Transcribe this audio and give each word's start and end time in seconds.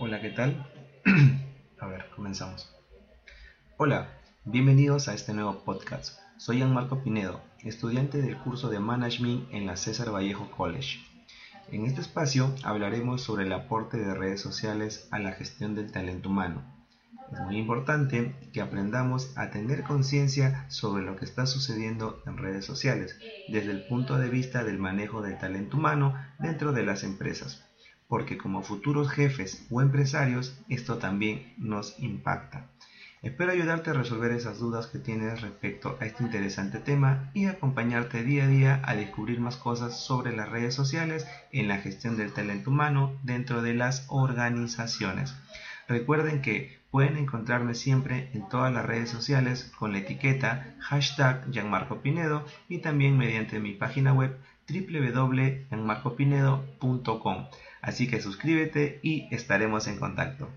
Hola, 0.00 0.20
¿qué 0.20 0.30
tal? 0.30 0.66
a 1.78 1.86
ver, 1.86 2.06
comenzamos. 2.16 2.68
Hola, 3.76 4.08
bienvenidos 4.44 5.06
a 5.06 5.14
este 5.14 5.32
nuevo 5.32 5.62
podcast. 5.62 6.18
Soy 6.36 6.64
Marco 6.64 7.04
Pinedo, 7.04 7.40
estudiante 7.62 8.20
del 8.20 8.36
curso 8.38 8.70
de 8.70 8.80
Management 8.80 9.52
en 9.52 9.66
la 9.66 9.76
César 9.76 10.12
Vallejo 10.12 10.50
College. 10.50 10.98
En 11.70 11.86
este 11.86 12.00
espacio 12.00 12.52
hablaremos 12.64 13.22
sobre 13.22 13.44
el 13.44 13.52
aporte 13.52 13.96
de 13.96 14.14
redes 14.14 14.40
sociales 14.40 15.06
a 15.12 15.20
la 15.20 15.30
gestión 15.30 15.76
del 15.76 15.92
talento 15.92 16.28
humano. 16.28 16.64
Es 17.32 17.38
muy 17.42 17.56
importante 17.56 18.34
que 18.52 18.62
aprendamos 18.62 19.32
a 19.38 19.50
tener 19.50 19.84
conciencia 19.84 20.68
sobre 20.70 21.04
lo 21.04 21.14
que 21.14 21.24
está 21.24 21.46
sucediendo 21.46 22.20
en 22.26 22.36
redes 22.36 22.64
sociales 22.64 23.16
desde 23.46 23.70
el 23.70 23.86
punto 23.86 24.18
de 24.18 24.28
vista 24.28 24.64
del 24.64 24.78
manejo 24.78 25.22
del 25.22 25.38
talento 25.38 25.76
humano 25.76 26.14
dentro 26.40 26.72
de 26.72 26.84
las 26.84 27.04
empresas 27.04 27.64
porque 28.08 28.36
como 28.36 28.62
futuros 28.62 29.10
jefes 29.10 29.66
o 29.70 29.80
empresarios 29.80 30.58
esto 30.68 30.98
también 30.98 31.54
nos 31.56 31.98
impacta. 31.98 32.66
Espero 33.24 33.52
ayudarte 33.52 33.88
a 33.88 33.94
resolver 33.94 34.32
esas 34.32 34.58
dudas 34.58 34.86
que 34.86 34.98
tienes 34.98 35.40
respecto 35.40 35.96
a 35.98 36.04
este 36.04 36.22
interesante 36.24 36.78
tema 36.78 37.30
y 37.32 37.46
acompañarte 37.46 38.22
día 38.22 38.44
a 38.44 38.48
día 38.48 38.82
a 38.84 38.94
descubrir 38.94 39.40
más 39.40 39.56
cosas 39.56 39.98
sobre 39.98 40.36
las 40.36 40.50
redes 40.50 40.74
sociales 40.74 41.26
en 41.50 41.66
la 41.66 41.78
gestión 41.78 42.18
del 42.18 42.32
talento 42.32 42.68
humano 42.68 43.18
dentro 43.22 43.62
de 43.62 43.72
las 43.72 44.04
organizaciones. 44.08 45.34
Recuerden 45.88 46.42
que 46.42 46.78
pueden 46.90 47.16
encontrarme 47.16 47.74
siempre 47.74 48.28
en 48.32 48.48
todas 48.48 48.72
las 48.72 48.86
redes 48.86 49.10
sociales 49.10 49.72
con 49.78 49.92
la 49.92 49.98
etiqueta 49.98 50.74
hashtag 50.80 51.50
Gianmarco 51.50 52.00
Pinedo 52.00 52.44
y 52.68 52.78
también 52.78 53.18
mediante 53.18 53.60
mi 53.60 53.72
página 53.72 54.12
web 54.12 54.36
www.gianmarcopinedo.com. 54.68 57.46
Así 57.82 58.08
que 58.08 58.20
suscríbete 58.20 59.00
y 59.02 59.26
estaremos 59.34 59.88
en 59.88 59.98
contacto. 59.98 60.48